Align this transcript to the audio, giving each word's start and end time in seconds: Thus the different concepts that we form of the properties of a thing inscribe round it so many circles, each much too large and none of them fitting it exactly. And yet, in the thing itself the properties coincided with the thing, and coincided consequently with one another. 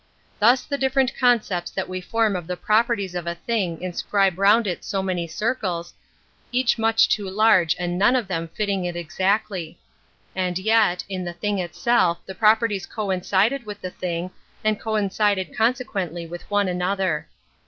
Thus 0.39 0.63
the 0.63 0.79
different 0.79 1.15
concepts 1.15 1.69
that 1.69 1.87
we 1.87 2.01
form 2.01 2.35
of 2.35 2.47
the 2.47 2.57
properties 2.57 3.13
of 3.13 3.27
a 3.27 3.35
thing 3.35 3.79
inscribe 3.83 4.39
round 4.39 4.65
it 4.65 4.83
so 4.83 5.03
many 5.03 5.27
circles, 5.27 5.93
each 6.51 6.79
much 6.79 7.07
too 7.07 7.29
large 7.29 7.75
and 7.77 7.99
none 7.99 8.15
of 8.15 8.27
them 8.27 8.47
fitting 8.47 8.83
it 8.85 8.95
exactly. 8.95 9.77
And 10.35 10.57
yet, 10.57 11.03
in 11.07 11.23
the 11.23 11.33
thing 11.33 11.59
itself 11.59 12.17
the 12.25 12.33
properties 12.33 12.87
coincided 12.87 13.67
with 13.67 13.79
the 13.79 13.91
thing, 13.91 14.31
and 14.63 14.79
coincided 14.79 15.55
consequently 15.55 16.25
with 16.25 16.49
one 16.49 16.67
another. 16.67 17.27